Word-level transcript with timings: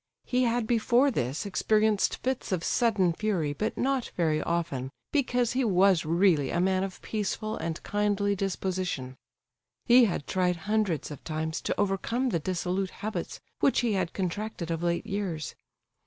He 0.25 0.45
had 0.45 0.65
before 0.65 1.11
this 1.11 1.45
experienced 1.45 2.15
fits 2.23 2.51
of 2.51 2.63
sudden 2.63 3.13
fury, 3.13 3.53
but 3.53 3.77
not 3.77 4.09
very 4.17 4.41
often, 4.41 4.89
because 5.11 5.51
he 5.53 5.63
was 5.63 6.05
really 6.05 6.49
a 6.49 6.59
man 6.59 6.83
of 6.83 6.99
peaceful 7.03 7.55
and 7.57 7.83
kindly 7.83 8.35
disposition. 8.35 9.15
He 9.85 10.05
had 10.05 10.25
tried 10.25 10.55
hundreds 10.65 11.11
of 11.11 11.23
times 11.23 11.61
to 11.61 11.79
overcome 11.79 12.29
the 12.29 12.39
dissolute 12.39 12.89
habits 13.05 13.41
which 13.59 13.81
he 13.81 13.93
had 13.93 14.11
contracted 14.11 14.71
of 14.71 14.81
late 14.81 15.05
years. 15.05 15.53